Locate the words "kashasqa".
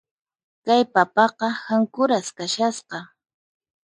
2.37-2.97